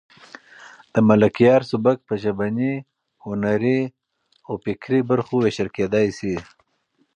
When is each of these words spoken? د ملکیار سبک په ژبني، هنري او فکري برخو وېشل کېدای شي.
د 0.93 0.95
ملکیار 1.09 1.61
سبک 1.71 1.97
په 2.07 2.13
ژبني، 2.23 2.73
هنري 3.25 3.81
او 4.47 4.53
فکري 4.63 4.99
برخو 5.09 5.35
وېشل 5.43 5.69
کېدای 5.77 6.07
شي. 6.17 6.35